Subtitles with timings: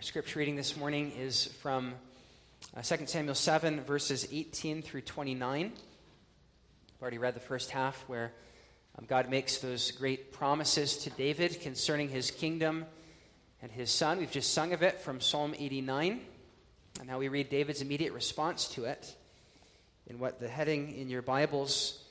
[0.00, 1.92] Our scripture reading this morning is from
[2.74, 5.72] uh, 2 Samuel 7, verses 18 through 29.
[5.74, 8.32] I've already read the first half where
[8.98, 12.86] um, God makes those great promises to David concerning his kingdom
[13.60, 14.16] and his son.
[14.16, 16.22] We've just sung of it from Psalm 89.
[16.98, 19.14] And now we read David's immediate response to it
[20.06, 22.02] in what the heading in your Bibles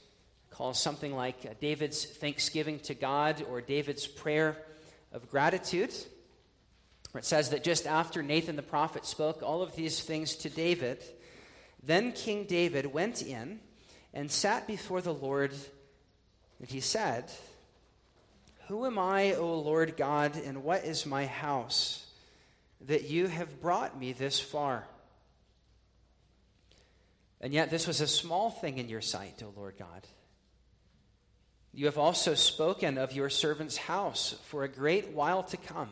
[0.52, 4.58] calls something like uh, David's thanksgiving to God or David's prayer
[5.12, 5.92] of gratitude
[7.16, 11.04] it says that just after Nathan the prophet spoke all of these things to David,
[11.82, 13.60] then King David went in
[14.14, 15.54] and sat before the Lord,
[16.60, 17.32] and he said,
[18.68, 22.06] Who am I, O Lord God, and what is my house,
[22.82, 24.86] that you have brought me this far?
[27.42, 30.06] And yet this was a small thing in your sight, O Lord God.
[31.74, 35.90] You have also spoken of your servant's house for a great while to come.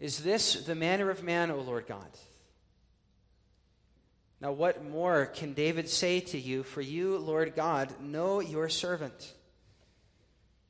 [0.00, 2.08] Is this the manner of man, O Lord God?
[4.40, 6.62] Now, what more can David say to you?
[6.62, 9.34] For you, Lord God, know your servant.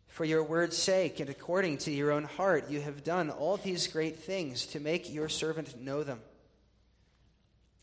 [0.09, 3.87] For your word's sake and according to your own heart, you have done all these
[3.87, 6.19] great things to make your servant know them.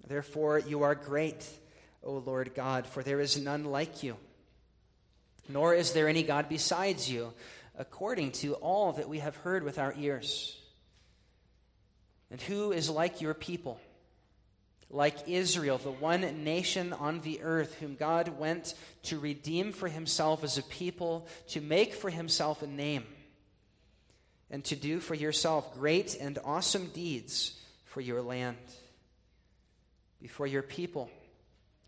[0.06, 1.50] Therefore, you are great,
[2.04, 4.18] O Lord God, for there is none like you,
[5.48, 7.34] nor is there any God besides you,
[7.78, 10.57] according to all that we have heard with our ears.
[12.30, 13.80] And who is like your people?
[14.90, 20.44] Like Israel, the one nation on the earth whom God went to redeem for himself
[20.44, 23.04] as a people, to make for himself a name,
[24.50, 28.58] and to do for yourself great and awesome deeds for your land.
[30.22, 31.10] Before your people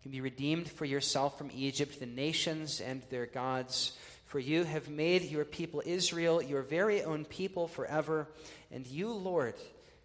[0.02, 3.92] can be redeemed for yourself from Egypt, the nations and their gods.
[4.26, 8.28] For you have made your people Israel your very own people forever,
[8.70, 9.54] and you, Lord,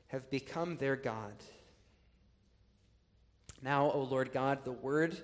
[0.07, 1.33] have become their God.
[3.61, 5.17] Now, O Lord God, the word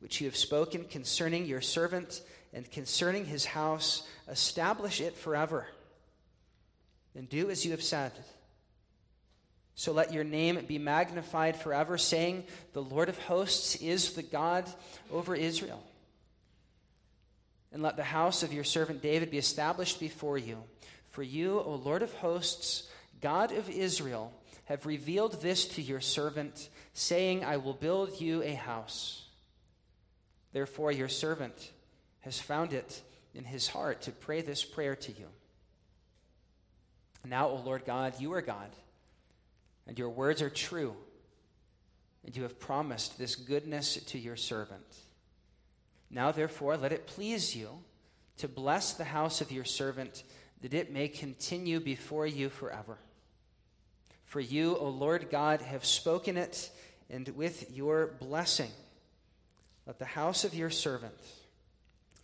[0.00, 2.20] which you have spoken concerning your servant
[2.52, 5.66] and concerning his house, establish it forever.
[7.14, 8.12] And do as you have said.
[9.74, 14.66] So let your name be magnified forever, saying, The Lord of hosts is the God
[15.12, 15.82] over Israel.
[17.72, 20.62] And let the house of your servant David be established before you.
[21.10, 22.88] For you, O Lord of hosts,
[23.20, 24.32] God of Israel,
[24.66, 29.26] have revealed this to your servant, saying, I will build you a house.
[30.52, 31.72] Therefore, your servant
[32.20, 33.02] has found it
[33.34, 35.26] in his heart to pray this prayer to you.
[37.24, 38.70] Now, O Lord God, you are God,
[39.86, 40.94] and your words are true,
[42.24, 44.96] and you have promised this goodness to your servant.
[46.10, 47.68] Now, therefore, let it please you
[48.38, 50.22] to bless the house of your servant,
[50.62, 52.98] that it may continue before you forever.
[54.26, 56.70] For you, O Lord God, have spoken it,
[57.08, 58.70] and with your blessing,
[59.86, 61.14] let the house of your servant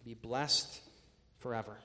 [0.04, 0.80] be blessed
[1.38, 1.76] forever.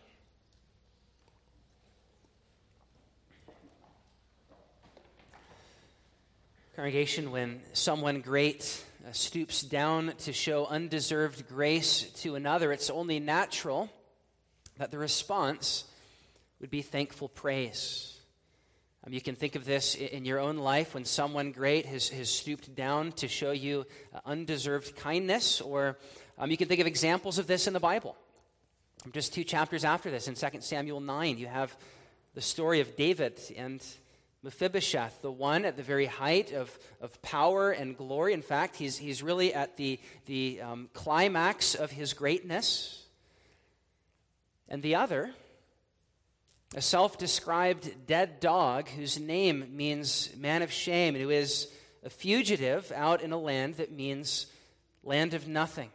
[6.75, 13.19] Congregation, when someone great uh, stoops down to show undeserved grace to another, it's only
[13.19, 13.89] natural
[14.77, 15.85] that the response
[16.59, 18.16] would be thankful praise.
[19.07, 22.29] Um, you can think of this in your own life when someone great has, has
[22.29, 25.97] stooped down to show you uh, undeserved kindness, or
[26.37, 28.17] um, you can think of examples of this in the Bible.
[29.13, 31.73] Just two chapters after this, in 2 Samuel 9, you have
[32.33, 33.81] the story of David and
[34.43, 38.33] Mephibosheth, the one at the very height of, of power and glory.
[38.33, 43.05] In fact, he's, he's really at the, the um, climax of his greatness.
[44.67, 45.31] And the other,
[46.77, 51.71] a self described dead dog whose name means man of shame, and who is
[52.03, 54.45] a fugitive out in a land that means
[55.03, 55.89] land of nothing.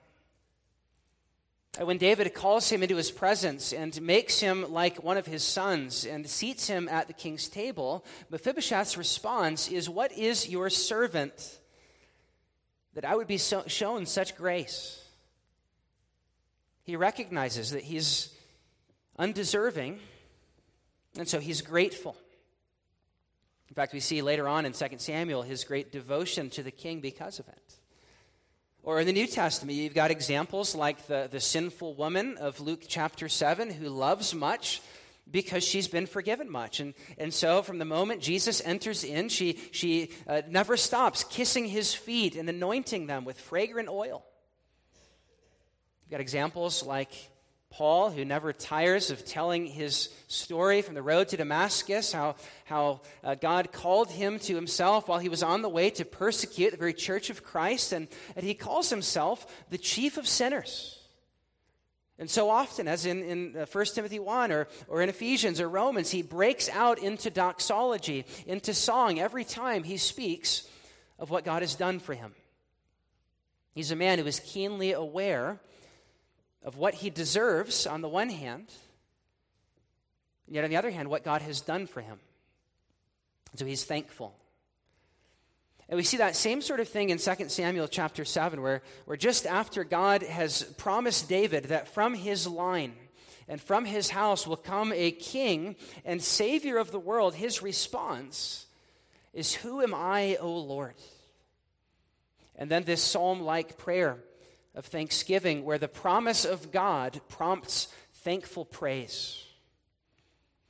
[1.81, 5.45] Uh, when David calls him into his presence and makes him like one of his
[5.45, 11.61] sons and seats him at the king's table, Mephibosheth's response is, What is your servant
[12.95, 15.01] that I would be so, shown such grace?
[16.83, 18.35] He recognizes that he's
[19.17, 20.01] undeserving
[21.19, 22.17] and so he's grateful.
[23.69, 27.01] In fact, we see later on in 2 Samuel his great devotion to the king
[27.01, 27.77] because of it.
[28.83, 32.83] Or in the New Testament, you've got examples like the, the sinful woman of Luke
[32.87, 34.83] chapter 7 who loves much
[35.31, 36.81] because she's been forgiven much.
[36.81, 41.67] And, and so from the moment Jesus enters in, she, she uh, never stops kissing
[41.67, 44.25] his feet and anointing them with fragrant oil.
[46.03, 47.13] You've got examples like
[47.73, 52.37] Paul, who never tires of telling his story from the road to Damascus, how,
[52.67, 56.71] how uh, God called him to himself while he was on the way to persecute
[56.71, 60.99] the very church of Christ, and, and he calls himself the chief of sinners.
[62.19, 65.69] And so often, as in, in 1 uh, Timothy 1 or, or in Ephesians or
[65.69, 70.69] Romans, he breaks out into doxology, into song every time he speaks
[71.19, 72.35] of what God has done for him.
[73.75, 75.59] He's a man who is keenly aware
[76.65, 78.73] of what he deserves on the one hand,
[80.47, 82.19] and yet on the other hand, what God has done for him.
[83.57, 84.35] So he's thankful.
[85.89, 89.17] And we see that same sort of thing in 2 Samuel chapter 7, where, where
[89.17, 92.95] just after God has promised David that from his line
[93.49, 98.67] and from his house will come a king and savior of the world, his response
[99.35, 100.95] is, Who am I, O Lord?
[102.57, 104.19] And then this psalm like prayer
[104.75, 109.45] of thanksgiving, where the promise of God prompts thankful praise.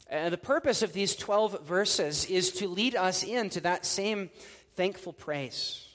[0.09, 4.31] And the purpose of these 12 verses is to lead us into that same
[4.75, 5.87] thankful praise.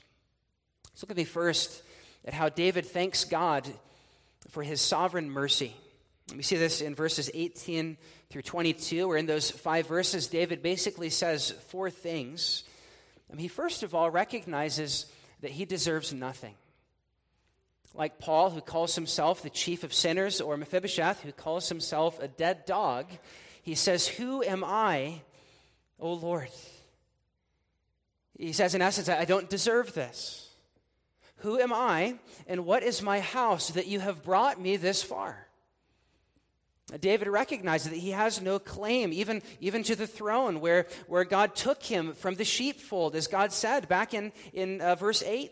[0.89, 1.83] Let's look at me first
[2.25, 3.68] at how David thanks God
[4.50, 5.75] for his sovereign mercy.
[6.36, 7.98] We see this in verses 18
[8.30, 12.63] through 22, where in those five verses, David basically says four things.
[13.38, 15.06] he first of all recognizes
[15.42, 16.56] that he deserves nothing.
[17.97, 22.27] Like Paul, who calls himself the chief of sinners, or Mephibosheth, who calls himself a
[22.27, 23.07] dead dog,
[23.63, 25.21] he says, Who am I,
[25.99, 26.49] O Lord?
[28.38, 30.47] He says, in essence, I don't deserve this.
[31.38, 35.47] Who am I, and what is my house that you have brought me this far?
[36.99, 41.55] David recognizes that he has no claim, even, even to the throne where, where God
[41.55, 45.51] took him from the sheepfold, as God said back in, in uh, verse 8.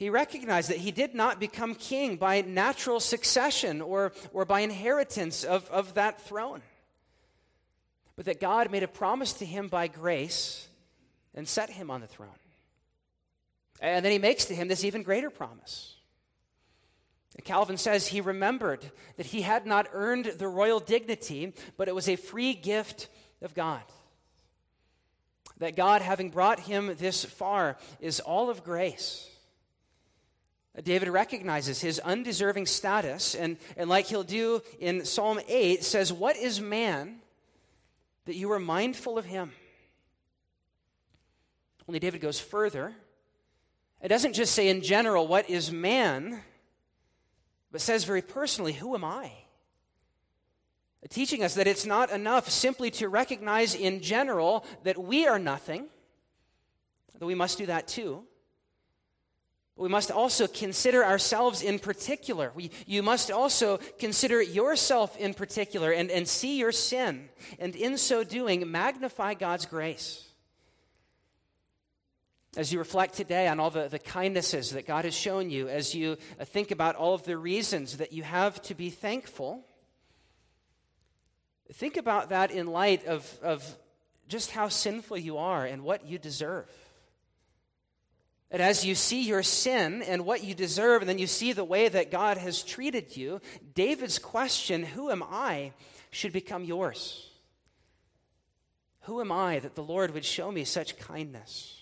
[0.00, 5.44] He recognized that he did not become king by natural succession or, or by inheritance
[5.44, 6.62] of, of that throne,
[8.16, 10.66] but that God made a promise to him by grace
[11.34, 12.30] and set him on the throne.
[13.78, 15.96] And then he makes to him this even greater promise.
[17.44, 22.08] Calvin says he remembered that he had not earned the royal dignity, but it was
[22.08, 23.08] a free gift
[23.42, 23.82] of God.
[25.58, 29.29] That God, having brought him this far, is all of grace.
[30.84, 36.36] David recognizes his undeserving status, and, and like he'll do in Psalm 8, says, What
[36.36, 37.16] is man
[38.26, 39.52] that you are mindful of him?
[41.88, 42.94] Only David goes further.
[44.00, 46.40] It doesn't just say in general, what is man,
[47.72, 49.32] but says very personally, who am I?
[51.08, 55.88] Teaching us that it's not enough simply to recognize in general that we are nothing,
[57.18, 58.22] though we must do that too.
[59.80, 62.52] We must also consider ourselves in particular.
[62.54, 67.96] We, you must also consider yourself in particular and, and see your sin, and in
[67.96, 70.28] so doing, magnify God's grace.
[72.58, 75.94] As you reflect today on all the, the kindnesses that God has shown you, as
[75.94, 79.64] you think about all of the reasons that you have to be thankful,
[81.72, 83.64] think about that in light of, of
[84.28, 86.70] just how sinful you are and what you deserve.
[88.50, 91.64] And as you see your sin and what you deserve, and then you see the
[91.64, 93.40] way that God has treated you,
[93.74, 95.72] David's question, Who am I,
[96.10, 97.28] should become yours.
[99.02, 101.76] Who am I that the Lord would show me such kindness?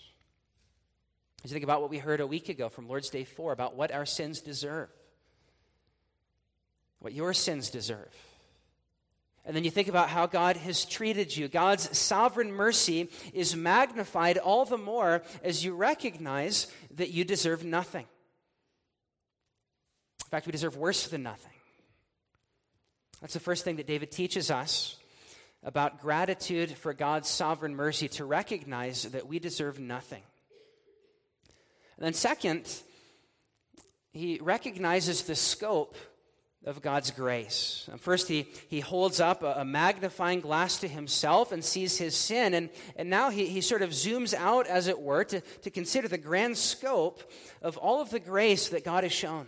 [1.43, 3.75] As you think about what we heard a week ago from Lord's Day 4 about
[3.75, 4.89] what our sins deserve,
[6.99, 8.13] what your sins deserve.
[9.45, 11.47] And then you think about how God has treated you.
[11.47, 18.05] God's sovereign mercy is magnified all the more as you recognize that you deserve nothing.
[20.25, 21.53] In fact, we deserve worse than nothing.
[23.21, 24.95] That's the first thing that David teaches us
[25.63, 30.21] about gratitude for God's sovereign mercy to recognize that we deserve nothing.
[31.97, 32.71] And then, second,
[34.13, 35.97] he recognizes the scope
[36.65, 37.89] of God's grace.
[37.97, 42.53] First, he, he holds up a, magnifying glass to himself and sees his sin.
[42.53, 46.07] And, and now he, he sort of zooms out, as it were, to, to consider
[46.07, 47.23] the grand scope
[47.61, 49.47] of all of the grace that God has shown.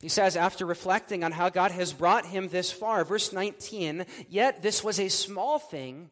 [0.00, 4.62] He says, after reflecting on how God has brought him this far, verse 19, yet
[4.62, 6.10] this was a small thing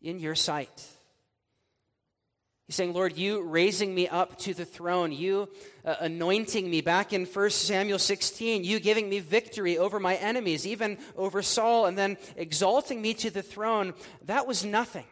[0.00, 0.86] in your sight.
[2.72, 5.50] He's saying, Lord, you raising me up to the throne, you
[5.84, 10.66] uh, anointing me back in 1 Samuel 16, you giving me victory over my enemies,
[10.66, 13.92] even over Saul, and then exalting me to the throne,
[14.24, 15.04] that was nothing.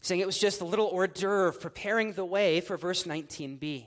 [0.00, 3.84] Saying it was just a little hors d'oeuvre preparing the way for verse 19b.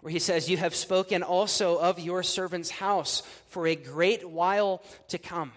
[0.00, 4.82] where he says, You have spoken also of your servant's house for a great while
[5.06, 5.52] to come.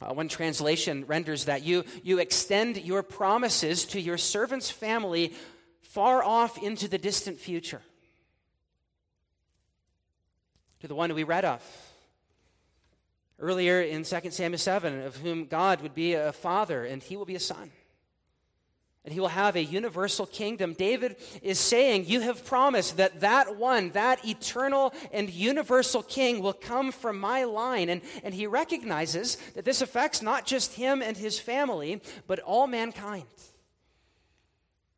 [0.00, 5.34] Uh, one translation renders that you, you extend your promises to your servant's family
[5.82, 7.82] far off into the distant future.
[10.80, 11.62] To the one we read of
[13.38, 17.24] earlier in 2 Samuel 7, of whom God would be a father and he will
[17.24, 17.70] be a son
[19.12, 20.74] he will have a universal kingdom.
[20.74, 26.52] David is saying, You have promised that that one, that eternal and universal king, will
[26.52, 27.88] come from my line.
[27.88, 32.66] And, and he recognizes that this affects not just him and his family, but all
[32.66, 33.24] mankind.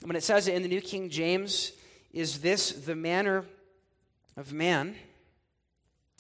[0.02, 1.73] When it says in the New King James,
[2.12, 3.45] Is this the manner
[4.37, 4.97] of man?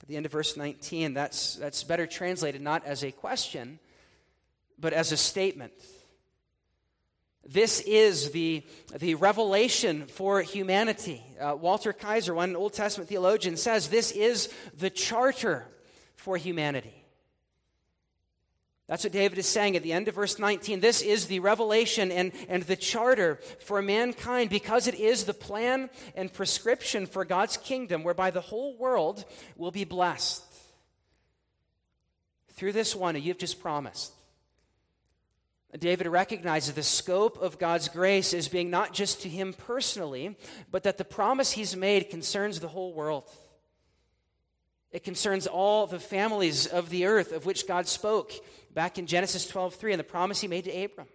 [0.02, 3.78] At the end of verse 19, that's, that's better translated not as a question,
[4.78, 5.72] but as a statement.
[7.44, 8.64] This is the,
[8.96, 11.22] the revelation for humanity.
[11.40, 15.66] Uh, Walter Kaiser, one Old Testament theologian, says this is the charter
[16.14, 17.02] for humanity.
[18.86, 20.80] That's what David is saying at the end of verse 19.
[20.80, 25.88] This is the revelation and, and the charter for mankind because it is the plan
[26.14, 29.24] and prescription for God's kingdom whereby the whole world
[29.56, 30.44] will be blessed.
[32.52, 34.12] Through this one you've just promised.
[35.78, 40.36] David recognizes the scope of God's grace as being not just to him personally,
[40.70, 43.24] but that the promise he's made concerns the whole world.
[44.90, 48.32] It concerns all the families of the earth of which God spoke
[48.74, 51.08] back in Genesis 12:3 and the promise he made to Abram.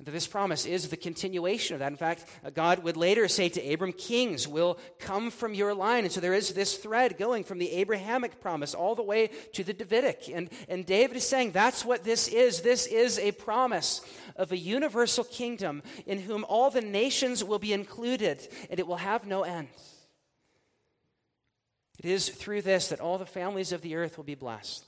[0.00, 1.92] That this promise is the continuation of that.
[1.92, 6.02] In fact, uh, God would later say to Abram, Kings will come from your line.
[6.02, 9.62] And so there is this thread going from the Abrahamic promise all the way to
[9.62, 10.28] the Davidic.
[10.28, 12.62] And, and David is saying that's what this is.
[12.62, 14.00] This is a promise
[14.34, 18.96] of a universal kingdom in whom all the nations will be included and it will
[18.96, 19.68] have no end.
[22.00, 24.84] It is through this that all the families of the earth will be blessed.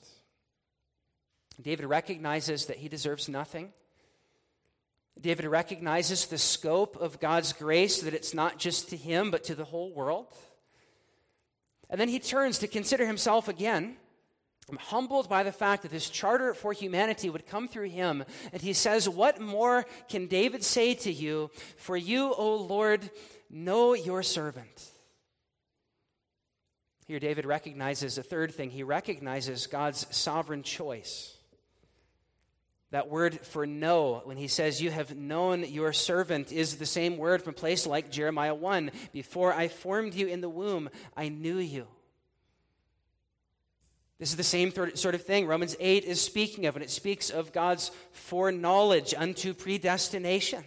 [1.62, 3.72] David recognizes that he deserves nothing
[5.20, 9.54] David recognizes the scope of God's grace, that it's not just to him, but to
[9.54, 10.26] the whole world.
[11.88, 13.96] And then he turns to consider himself again.
[14.68, 18.24] I'm humbled by the fact that this charter for humanity would come through him.
[18.52, 21.50] And he says, What more can David say to you?
[21.76, 23.08] For you, O Lord,
[23.48, 24.90] know your servant.
[27.06, 28.70] Here, David recognizes a third thing.
[28.70, 31.35] He recognizes God's sovereign choice.
[32.92, 37.16] That word for know, when he says, You have known your servant, is the same
[37.16, 38.92] word from a place like Jeremiah 1.
[39.12, 41.88] Before I formed you in the womb, I knew you.
[44.18, 47.28] This is the same sort of thing Romans 8 is speaking of, and it speaks
[47.28, 50.64] of God's foreknowledge unto predestination.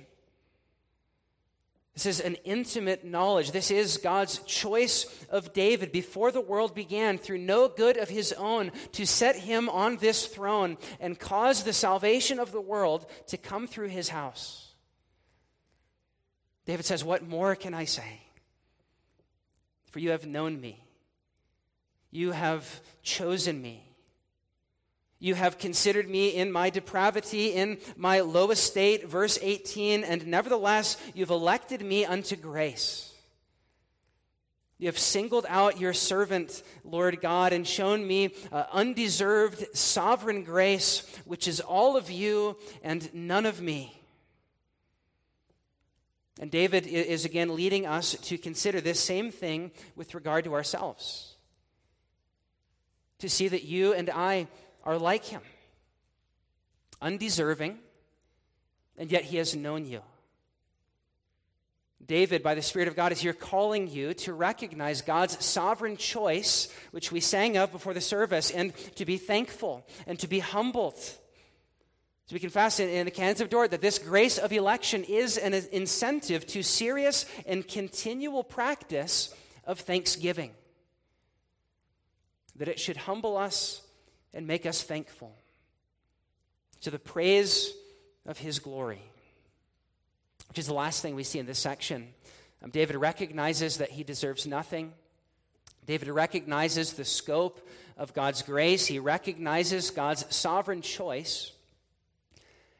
[1.94, 3.52] This is an intimate knowledge.
[3.52, 8.32] This is God's choice of David before the world began, through no good of his
[8.34, 13.38] own, to set him on this throne and cause the salvation of the world to
[13.38, 14.74] come through his house.
[16.66, 18.22] David says, What more can I say?
[19.92, 20.84] For you have known me,
[22.12, 23.89] you have chosen me.
[25.20, 30.96] You have considered me in my depravity, in my low estate, verse 18, and nevertheless
[31.14, 33.14] you've elected me unto grace.
[34.78, 41.06] You have singled out your servant, Lord God, and shown me uh, undeserved sovereign grace,
[41.26, 43.94] which is all of you and none of me.
[46.40, 51.36] And David is again leading us to consider this same thing with regard to ourselves.
[53.18, 54.48] To see that you and I
[54.84, 55.42] are like him,
[57.02, 57.78] undeserving,
[58.98, 60.02] and yet he has known you.
[62.06, 66.68] David, by the Spirit of God, is here calling you to recognize God's sovereign choice,
[66.92, 70.98] which we sang of before the service, and to be thankful and to be humbled.
[70.98, 75.38] So we confess in, in the canons of Dort that this grace of election is
[75.38, 79.34] an incentive to serious and continual practice
[79.66, 80.52] of thanksgiving.
[82.56, 83.82] That it should humble us
[84.34, 85.36] and make us thankful
[86.82, 87.74] to the praise
[88.26, 89.02] of his glory,
[90.48, 92.08] which is the last thing we see in this section.
[92.64, 94.94] Um, David recognizes that he deserves nothing.
[95.86, 97.68] David recognizes the scope
[97.98, 98.86] of God's grace.
[98.86, 101.52] He recognizes God's sovereign choice.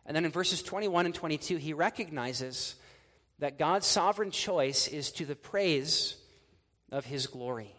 [0.06, 2.76] And then in verses 21 and 22, he recognizes
[3.40, 6.16] that God's sovereign choice is to the praise
[6.92, 7.74] of his glory.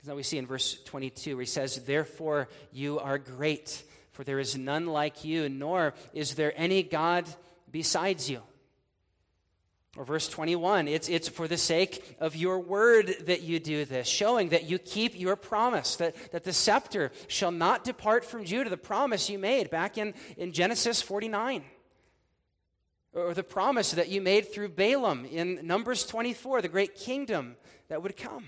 [0.00, 4.38] Because we see in verse 22 where he says, Therefore you are great, for there
[4.38, 7.26] is none like you, nor is there any God
[7.70, 8.42] besides you.
[9.96, 14.06] Or verse 21, it's, it's for the sake of your word that you do this,
[14.06, 18.70] showing that you keep your promise, that, that the scepter shall not depart from Judah,
[18.70, 21.64] the promise you made back in, in Genesis 49.
[23.12, 27.56] Or the promise that you made through Balaam in Numbers 24, the great kingdom
[27.88, 28.46] that would come.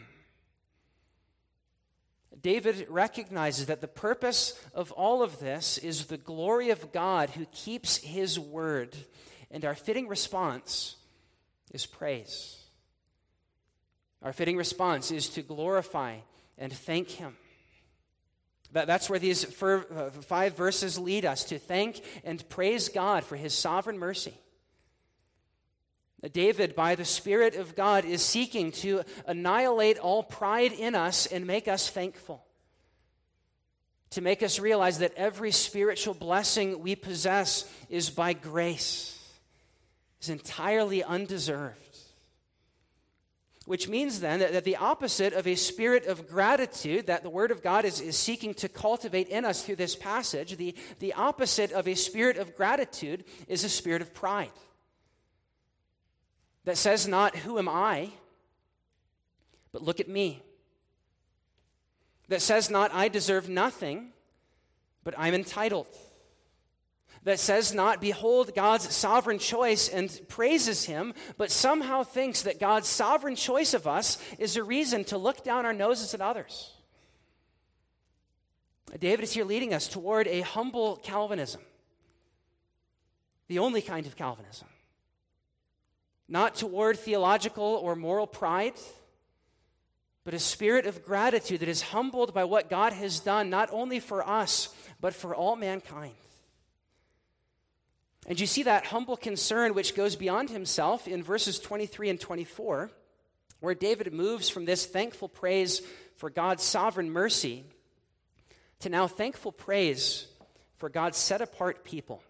[2.43, 7.47] David recognizes that the purpose of all of this is the glory of God who
[7.47, 8.97] keeps his word,
[9.51, 10.97] and our fitting response
[11.73, 12.59] is praise.
[14.23, 16.17] Our fitting response is to glorify
[16.59, 17.37] and thank him.
[18.73, 23.37] That, that's where these uh, five verses lead us to thank and praise God for
[23.37, 24.35] his sovereign mercy
[26.29, 31.47] David, by the Spirit of God, is seeking to annihilate all pride in us and
[31.47, 32.45] make us thankful.
[34.11, 39.19] To make us realize that every spiritual blessing we possess is by grace,
[40.21, 41.79] is entirely undeserved.
[43.65, 47.51] Which means then that, that the opposite of a spirit of gratitude that the Word
[47.51, 51.73] of God is, is seeking to cultivate in us through this passage, the, the opposite
[51.73, 54.51] of a spirit of gratitude is a spirit of pride
[56.65, 58.11] that says not, Who am I?
[59.73, 60.43] but look at me.
[62.29, 64.13] That says not, I deserve nothing,
[65.03, 65.87] but I'm entitled.
[67.25, 72.89] That says not, Behold God's sovereign choice and praises Him, but somehow thinks that God's
[72.89, 76.73] sovereign choice of us is a reason to look down our noses at others.
[78.99, 81.63] David is here leading us toward a humble Calvinism,
[83.49, 84.69] the only kind of Calvinism
[86.33, 88.73] not toward theological or moral pride,
[90.25, 94.01] but a spirit of gratitude that is humbled by what God has done, not only
[94.01, 96.15] for us, but for all mankind.
[98.27, 102.91] And you see that humble concern which goes beyond himself in verses 23 and 24,
[103.61, 105.83] where David moves from this thankful praise
[106.17, 107.63] for God's sovereign mercy
[108.81, 110.27] to now thankful praise
[110.77, 112.23] for God's set apart people.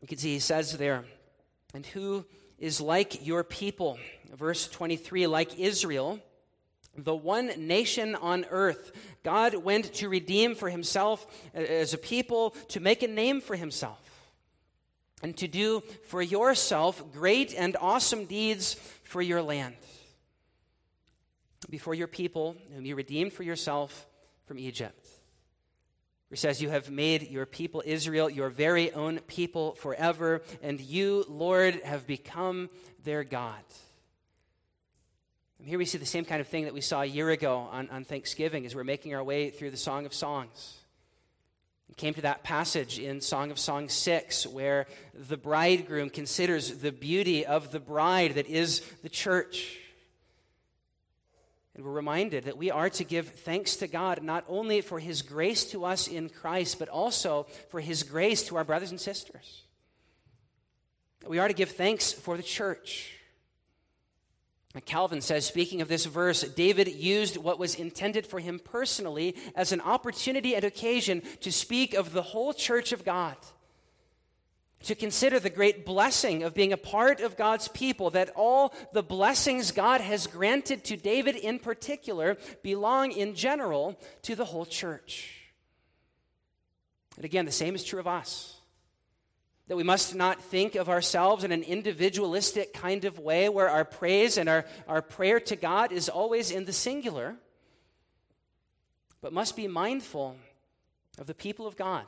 [0.00, 1.04] You can see he says there,
[1.74, 2.24] and who
[2.58, 3.98] is like your people.
[4.32, 6.20] Verse 23 like Israel,
[6.96, 8.92] the one nation on earth.
[9.22, 13.56] God went to redeem for himself uh, as a people, to make a name for
[13.56, 13.98] himself,
[15.22, 19.74] and to do for yourself great and awesome deeds for your land.
[21.68, 24.06] Before your people, whom you redeemed for yourself
[24.46, 25.03] from Egypt
[26.34, 31.24] where says, You have made your people Israel your very own people forever, and you,
[31.28, 32.70] Lord, have become
[33.04, 33.62] their God.
[35.60, 37.68] And here we see the same kind of thing that we saw a year ago
[37.70, 40.78] on, on Thanksgiving as we're making our way through the Song of Songs.
[41.88, 46.90] We came to that passage in Song of Songs 6 where the bridegroom considers the
[46.90, 49.78] beauty of the bride that is the church.
[51.74, 55.22] And we're reminded that we are to give thanks to God not only for His
[55.22, 59.62] grace to us in Christ, but also for His grace to our brothers and sisters.
[61.26, 63.14] We are to give thanks for the church.
[64.86, 69.70] Calvin says, speaking of this verse, David used what was intended for him personally as
[69.70, 73.36] an opportunity and occasion to speak of the whole church of God
[74.84, 79.02] to consider the great blessing of being a part of God's people, that all the
[79.02, 85.40] blessings God has granted to David in particular belong in general to the whole church.
[87.16, 88.60] And again, the same is true of us.
[89.68, 93.86] That we must not think of ourselves in an individualistic kind of way where our
[93.86, 97.36] praise and our, our prayer to God is always in the singular,
[99.22, 100.36] but must be mindful
[101.18, 102.04] of the people of God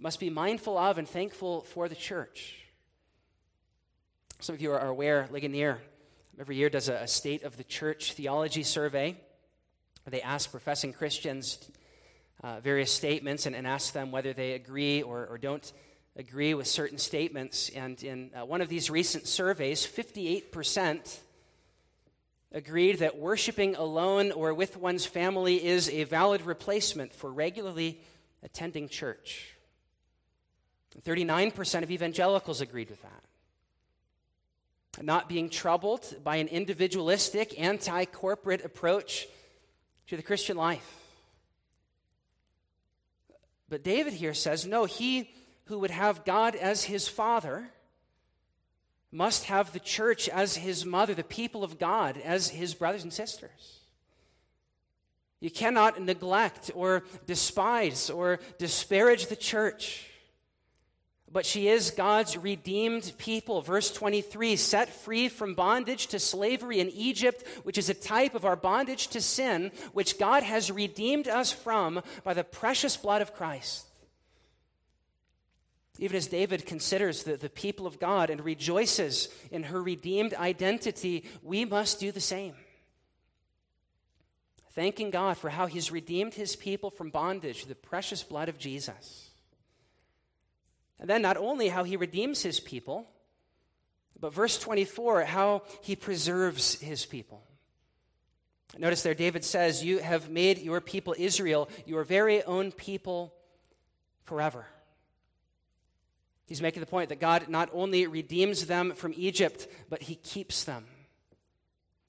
[0.00, 2.56] must be mindful of and thankful for the church.
[4.40, 5.80] Some of you are aware, Ligonier
[6.40, 9.16] every year does a, state of the church theology survey.
[10.06, 11.70] They ask professing Christians
[12.42, 15.72] uh, various statements and, and, ask them whether they agree or, or don't
[16.16, 17.70] agree with certain statements.
[17.70, 21.18] And in uh, one of these recent surveys, 58%
[22.52, 28.00] agreed that worshiping alone or with one's family is a valid replacement for regularly
[28.42, 29.53] attending church.
[31.02, 33.24] 39% of evangelicals agreed with that.
[35.02, 39.26] Not being troubled by an individualistic, anti corporate approach
[40.06, 41.00] to the Christian life.
[43.68, 45.30] But David here says no, he
[45.64, 47.70] who would have God as his father
[49.10, 53.12] must have the church as his mother, the people of God as his brothers and
[53.12, 53.80] sisters.
[55.40, 60.06] You cannot neglect or despise or disparage the church
[61.34, 63.60] but she is God's redeemed people.
[63.60, 68.44] Verse 23 set free from bondage to slavery in Egypt, which is a type of
[68.44, 73.34] our bondage to sin, which God has redeemed us from by the precious blood of
[73.34, 73.84] Christ.
[75.98, 81.24] Even as David considers the, the people of God and rejoices in her redeemed identity,
[81.42, 82.54] we must do the same.
[84.70, 89.23] Thanking God for how he's redeemed his people from bondage, the precious blood of Jesus.
[90.98, 93.08] And then not only how he redeems his people,
[94.18, 97.42] but verse 24, how he preserves his people.
[98.78, 103.34] Notice there, David says, You have made your people Israel your very own people
[104.24, 104.66] forever.
[106.46, 110.64] He's making the point that God not only redeems them from Egypt, but he keeps
[110.64, 110.86] them.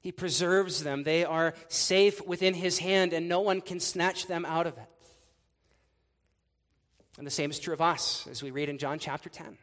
[0.02, 1.04] He preserves them.
[1.04, 4.90] They are safe within his hand, and no one can snatch them out of it.
[7.18, 9.58] And the same is true of us, as we read in John chapter 10.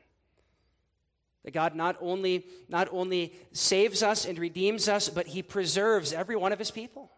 [1.44, 6.36] That God not only, not only saves us and redeems us, but He preserves every
[6.36, 7.10] one of His people.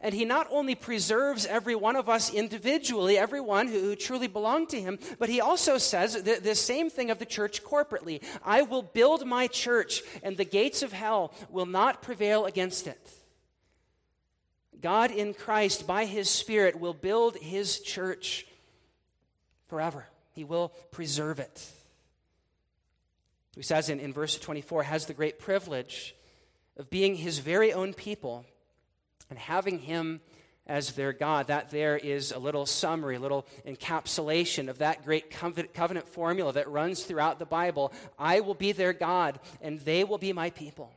[0.00, 4.66] And He not only preserves every one of us individually, everyone who, who truly belong
[4.68, 8.62] to Him, but He also says the, the same thing of the church corporately I
[8.62, 13.10] will build my church, and the gates of hell will not prevail against it.
[14.80, 18.46] God in Christ, by His Spirit, will build His church
[19.68, 20.06] forever.
[20.32, 21.66] He will preserve it.
[23.54, 26.14] He says in, in verse 24, has the great privilege
[26.76, 28.44] of being his very own people
[29.30, 30.20] and having him
[30.66, 31.46] as their God.
[31.46, 36.68] That there is a little summary, a little encapsulation of that great covenant formula that
[36.68, 37.92] runs throughout the Bible.
[38.18, 40.92] I will be their God, and they will be my people.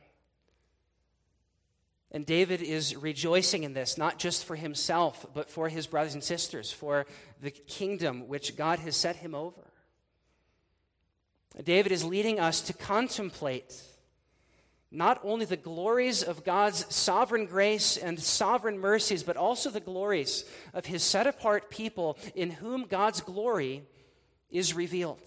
[2.12, 6.24] And David is rejoicing in this, not just for himself, but for his brothers and
[6.24, 7.06] sisters, for
[7.40, 9.62] the kingdom which God has set him over.
[11.62, 13.80] David is leading us to contemplate
[14.92, 20.44] not only the glories of God's sovereign grace and sovereign mercies, but also the glories
[20.74, 23.84] of his set apart people in whom God's glory
[24.50, 25.22] is revealed.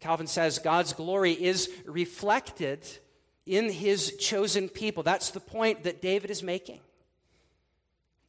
[0.00, 2.86] Calvin says God's glory is reflected
[3.46, 5.02] in his chosen people.
[5.02, 6.80] That's the point that David is making.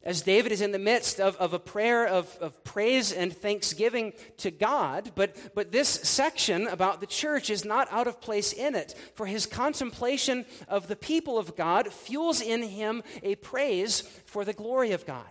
[0.02, 4.12] As David is in the midst of, of a prayer of, of praise and thanksgiving
[4.36, 8.76] to God, but, but this section about the church is not out of place in
[8.76, 14.44] it, for his contemplation of the people of God fuels in him a praise for
[14.44, 15.24] the glory of God.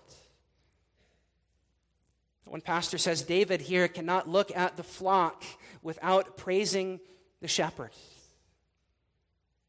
[2.43, 5.45] One pastor says David here cannot look at the flock
[5.81, 6.99] without praising
[7.39, 7.91] the shepherd.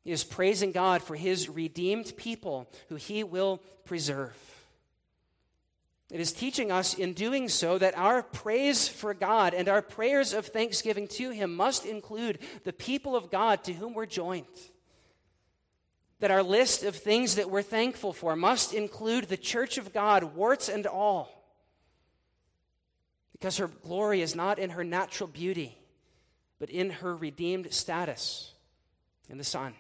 [0.07, 4.37] He is praising God for his redeemed people who he will preserve.
[6.13, 10.33] It is teaching us in doing so that our praise for God and our prayers
[10.33, 14.47] of thanksgiving to Him must include the people of God to whom we're joined.
[16.21, 20.23] That our list of things that we're thankful for must include the church of God,
[20.37, 21.33] warts and all.
[23.33, 25.77] Because her glory is not in her natural beauty,
[26.61, 28.53] but in her redeemed status
[29.29, 29.75] in the Son.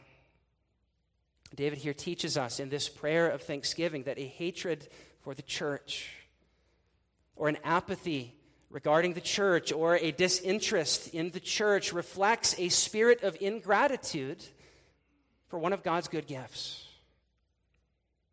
[1.54, 4.88] David here teaches us in this prayer of thanksgiving that a hatred
[5.22, 6.10] for the church
[7.36, 8.34] or an apathy
[8.70, 14.44] regarding the church or a disinterest in the church reflects a spirit of ingratitude
[15.48, 16.85] for one of God's good gifts.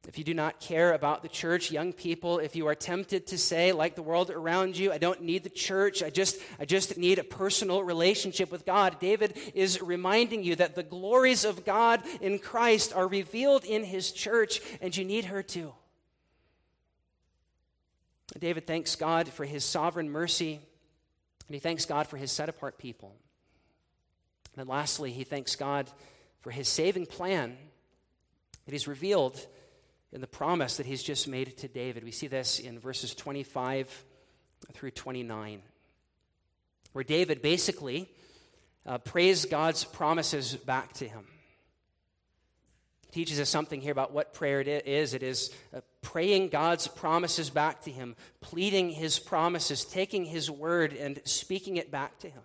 [0.07, 3.37] If you do not care about the church, young people, if you are tempted to
[3.37, 6.97] say, like the world around you, I don't need the church, I just, I just
[6.97, 12.03] need a personal relationship with God, David is reminding you that the glories of God
[12.19, 15.73] in Christ are revealed in his church, and you need her too.
[18.37, 20.59] David thanks God for his sovereign mercy,
[21.47, 23.15] and he thanks God for his set apart people.
[24.57, 25.89] And lastly, he thanks God
[26.41, 27.57] for his saving plan
[28.65, 29.47] that he's revealed
[30.13, 32.03] in the promise that he's just made to David.
[32.03, 34.05] We see this in verses 25
[34.71, 35.61] through 29,
[36.93, 38.07] where David basically
[38.85, 41.25] uh, prays God's promises back to him.
[43.11, 45.15] teaches us something here about what prayer it is.
[45.15, 50.93] It is uh, praying God's promises back to him, pleading his promises, taking his word
[50.93, 52.43] and speaking it back to him.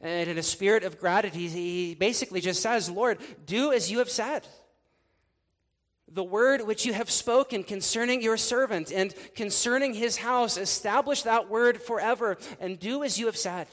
[0.00, 4.10] And in a spirit of gratitude, he basically just says, Lord, do as you have
[4.10, 4.46] said
[6.10, 11.48] the word which you have spoken concerning your servant and concerning his house, establish that
[11.48, 13.66] word forever and do as you have said.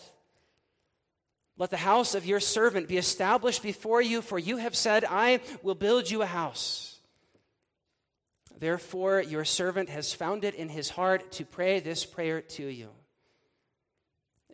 [1.58, 5.42] Let the house of your servant be established before you, for you have said, I
[5.62, 7.00] will build you a house.
[8.58, 12.90] Therefore, your servant has found it in his heart to pray this prayer to you.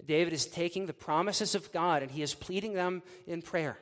[0.06, 3.78] David is taking the promises of God and he is pleading them in prayer.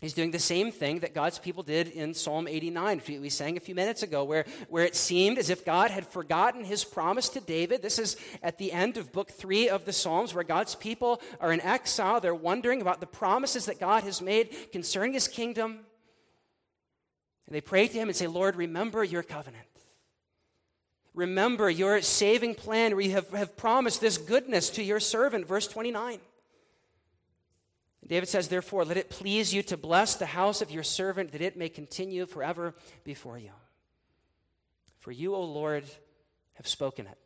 [0.00, 3.60] He's doing the same thing that God's people did in Psalm 89, we sang a
[3.60, 7.40] few minutes ago, where, where it seemed as if God had forgotten his promise to
[7.40, 7.80] David.
[7.80, 11.52] This is at the end of book three of the Psalms, where God's people are
[11.52, 12.20] in exile.
[12.20, 15.78] They're wondering about the promises that God has made concerning his kingdom.
[17.46, 19.64] And they pray to him and say, Lord, remember your covenant.
[21.14, 25.46] Remember your saving plan where you have, have promised this goodness to your servant.
[25.46, 26.18] Verse 29.
[28.06, 31.40] David says, Therefore, let it please you to bless the house of your servant, that
[31.40, 33.50] it may continue forever before you.
[35.00, 35.84] For you, O Lord,
[36.54, 37.18] have spoken it.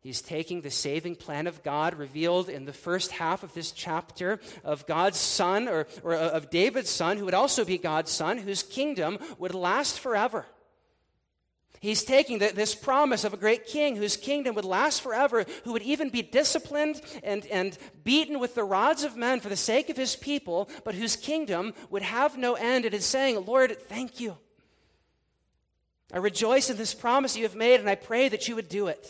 [0.00, 4.38] He's taking the saving plan of God revealed in the first half of this chapter
[4.62, 8.62] of God's Son, or, or of David's Son, who would also be God's Son, whose
[8.62, 10.46] kingdom would last forever.
[11.80, 15.72] He's taking the, this promise of a great king whose kingdom would last forever, who
[15.72, 19.88] would even be disciplined and, and beaten with the rods of men for the sake
[19.88, 22.84] of his people, but whose kingdom would have no end.
[22.84, 24.36] It is saying, Lord, thank you.
[26.12, 28.88] I rejoice in this promise you have made, and I pray that you would do
[28.88, 29.08] it,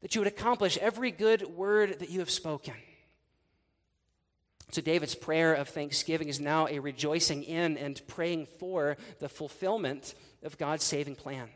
[0.00, 2.74] that you would accomplish every good word that you have spoken.
[4.72, 10.14] So, David's prayer of thanksgiving is now a rejoicing in and praying for the fulfillment
[10.42, 11.48] of God's saving plan.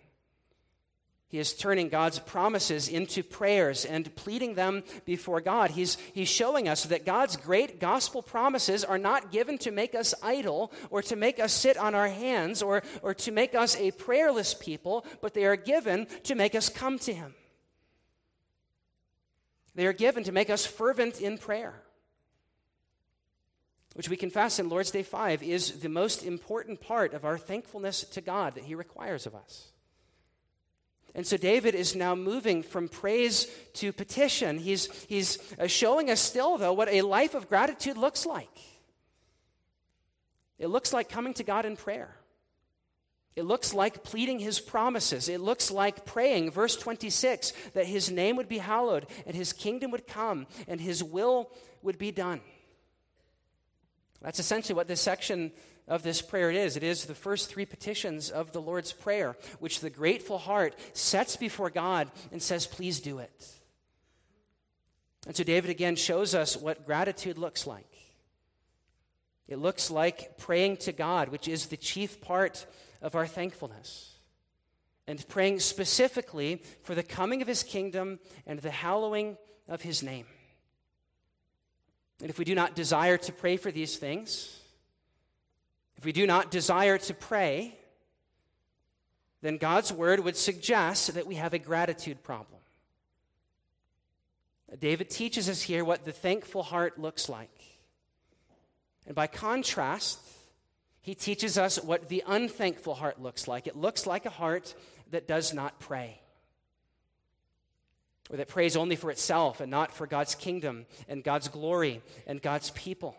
[1.28, 5.72] He is turning God's promises into prayers and pleading them before God.
[5.72, 10.14] He's, he's showing us that God's great gospel promises are not given to make us
[10.22, 13.90] idle or to make us sit on our hands or, or to make us a
[13.90, 17.34] prayerless people, but they are given to make us come to Him.
[19.74, 21.74] They are given to make us fervent in prayer
[23.94, 28.04] which we confess in Lord's Day 5 is the most important part of our thankfulness
[28.04, 29.68] to God that He requires of us.
[31.14, 34.58] And so David is now moving from praise to petition.
[34.58, 38.50] He's, he's uh, showing us still, though, what a life of gratitude looks like.
[40.58, 42.16] It looks like coming to God in prayer.
[43.36, 45.28] It looks like pleading his promises.
[45.28, 49.90] It looks like praying, verse 26, that his name would be hallowed and his kingdom
[49.90, 51.50] would come and his will
[51.82, 52.40] would be done.
[54.20, 55.52] That's essentially what this section
[55.86, 56.76] of this prayer is.
[56.76, 61.36] It is the first three petitions of the Lord's Prayer, which the grateful heart sets
[61.36, 63.48] before God and says, Please do it.
[65.26, 67.86] And so David again shows us what gratitude looks like.
[69.46, 72.66] It looks like praying to God, which is the chief part
[73.02, 74.14] of our thankfulness,
[75.06, 79.36] and praying specifically for the coming of his kingdom and the hallowing
[79.68, 80.26] of his name.
[82.20, 84.60] And if we do not desire to pray for these things,
[85.96, 87.76] if we do not desire to pray,
[89.42, 92.60] then God's word would suggest that we have a gratitude problem.
[94.78, 97.50] David teaches us here what the thankful heart looks like.
[99.06, 100.18] And by contrast,
[101.00, 103.66] he teaches us what the unthankful heart looks like.
[103.66, 104.74] It looks like a heart
[105.10, 106.20] that does not pray
[108.30, 112.40] or that prays only for itself and not for God's kingdom and God's glory and
[112.40, 113.16] God's people.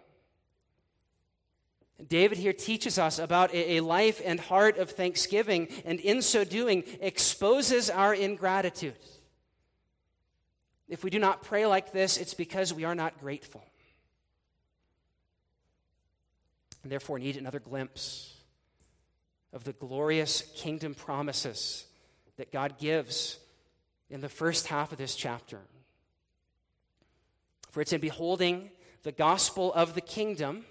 [2.07, 6.83] David here teaches us about a, life and heart of thanksgiving, and in so doing,
[6.99, 8.95] exposes our ingratitude.
[10.89, 13.63] If we do not pray like this, it's because we are not grateful.
[16.83, 18.35] And therefore, need another glimpse
[19.53, 21.85] of the glorious kingdom promises
[22.37, 23.39] that God gives
[24.15, 25.59] in the first half of this chapter.
[27.69, 28.69] For it's in beholding
[29.03, 30.63] the gospel of the kingdom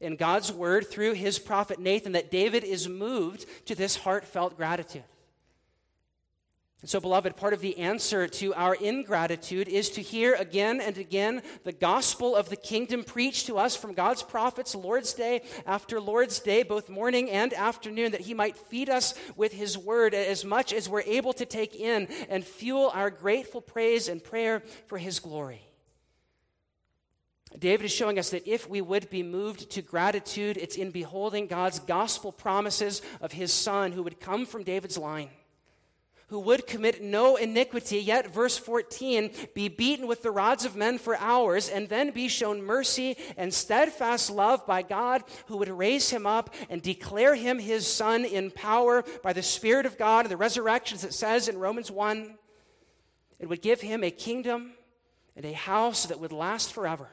[0.00, 5.04] in God's word through his prophet Nathan that David is moved to this heartfelt gratitude.
[6.84, 11.42] So, beloved, part of the answer to our ingratitude is to hear again and again
[11.64, 16.38] the gospel of the kingdom preached to us from God's prophets, Lord's Day after Lord's
[16.38, 20.74] Day, both morning and afternoon, that He might feed us with His word as much
[20.74, 25.18] as we're able to take in and fuel our grateful praise and prayer for His
[25.18, 25.62] glory.
[27.58, 31.46] David is showing us that if we would be moved to gratitude, it's in beholding
[31.46, 35.30] God's gospel promises of His Son who would come from David's line
[36.28, 40.98] who would commit no iniquity, yet, verse 14, be beaten with the rods of men
[40.98, 46.10] for hours, and then be shown mercy and steadfast love by God, who would raise
[46.10, 50.32] him up and declare him his son in power by the Spirit of God and
[50.32, 52.36] the resurrection, as it says in Romans 1.
[53.38, 54.72] It would give him a kingdom
[55.36, 57.08] and a house that would last forever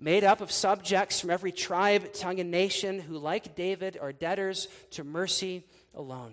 [0.00, 4.66] made up of subjects from every tribe, tongue, and nation who, like David, are debtors
[4.92, 5.62] to mercy
[5.94, 6.32] alone.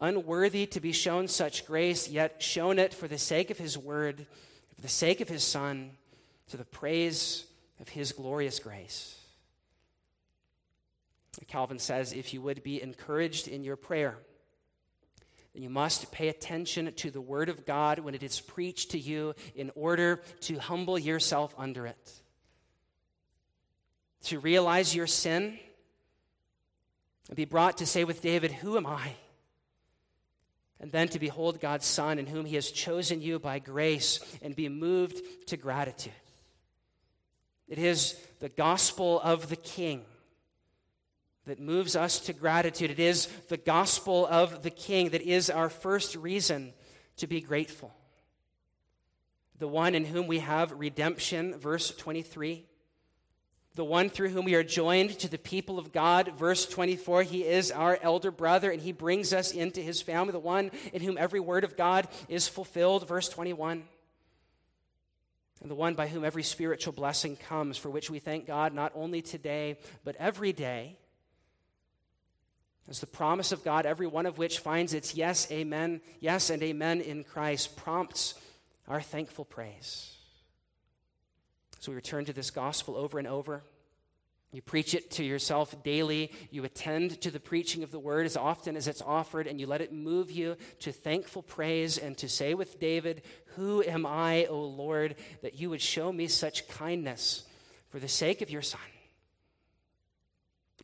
[0.00, 4.26] Unworthy to be shown such grace, yet shown it for the sake of his word,
[4.74, 5.92] for the sake of his Son,
[6.48, 7.46] to the praise
[7.80, 9.18] of his glorious grace.
[11.48, 14.16] Calvin says if you would be encouraged in your prayer,
[15.52, 18.98] then you must pay attention to the Word of God when it is preached to
[18.98, 22.12] you in order to humble yourself under it.
[24.24, 25.58] To realize your sin
[27.28, 29.14] and be brought to say with David, Who am I?
[30.80, 34.54] And then to behold God's Son in whom He has chosen you by grace and
[34.54, 36.12] be moved to gratitude.
[37.68, 40.04] It is the gospel of the King
[41.46, 42.90] that moves us to gratitude.
[42.90, 46.72] It is the gospel of the King that is our first reason
[47.16, 47.94] to be grateful.
[49.58, 52.66] The one in whom we have redemption, verse 23
[53.76, 56.32] the one through whom we are joined to the people of God.
[56.34, 60.38] Verse 24, he is our elder brother and he brings us into his family, the
[60.38, 63.06] one in whom every word of God is fulfilled.
[63.06, 63.84] Verse 21.
[65.60, 68.92] And the one by whom every spiritual blessing comes, for which we thank God not
[68.94, 70.96] only today, but every day.
[72.88, 76.62] As the promise of God, every one of which finds its yes, amen, yes, and
[76.62, 78.34] amen in Christ, prompts
[78.88, 80.16] our thankful praise.
[81.86, 83.62] So we return to this gospel over and over.
[84.50, 86.32] You preach it to yourself daily.
[86.50, 89.68] You attend to the preaching of the word as often as it's offered, and you
[89.68, 93.22] let it move you to thankful praise and to say with David,
[93.54, 97.44] Who am I, O Lord, that you would show me such kindness
[97.90, 98.80] for the sake of your Son?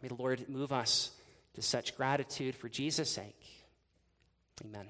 [0.02, 1.10] May the Lord move us
[1.54, 3.42] to such gratitude for Jesus' sake.
[4.64, 4.86] Amen.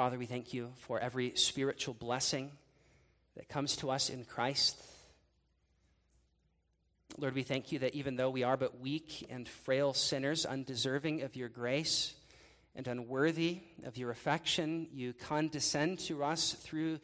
[0.00, 2.50] Father, we thank you for every spiritual blessing
[3.36, 4.82] that comes to us in Christ.
[7.18, 11.20] Lord, we thank you that even though we are but weak and frail sinners, undeserving
[11.20, 12.14] of your grace
[12.74, 16.98] and unworthy of your affection, you condescend to us through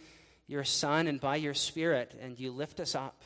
[0.46, 3.20] your Son and by your Spirit, and you lift us up.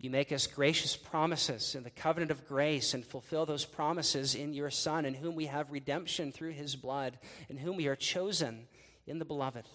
[0.00, 4.54] You make us gracious promises in the covenant of grace and fulfill those promises in
[4.54, 7.18] your Son, in whom we have redemption through his blood,
[7.50, 8.66] in whom we are chosen
[9.06, 9.66] in the beloved.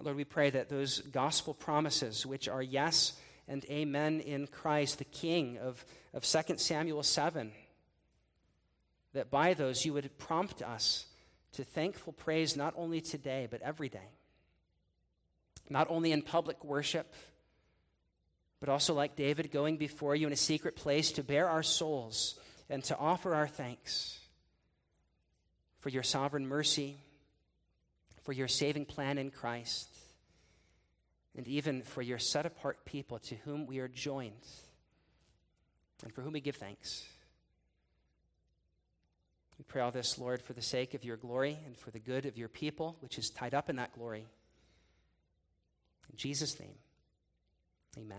[0.00, 3.14] Lord, we pray that those gospel promises, which are yes
[3.48, 7.50] and amen in Christ, the King of, of 2 Samuel 7,
[9.12, 11.06] that by those you would prompt us
[11.54, 14.10] to thankful praise not only today, but every day.
[15.68, 17.12] Not only in public worship
[18.60, 22.38] but also like David, going before you in a secret place to bare our souls
[22.68, 24.18] and to offer our thanks
[25.80, 26.96] for your sovereign mercy,
[28.22, 29.88] for your saving plan in Christ,
[31.36, 34.32] and even for your set apart people to whom we are joined
[36.02, 37.04] and for whom we give thanks.
[39.58, 42.26] We pray all this, Lord, for the sake of your glory and for the good
[42.26, 44.26] of your people, which is tied up in that glory.
[46.10, 46.74] In Jesus' name,
[47.96, 48.14] amen.